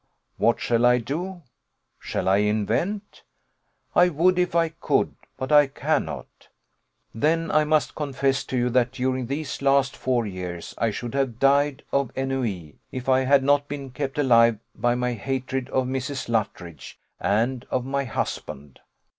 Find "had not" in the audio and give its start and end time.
13.25-13.67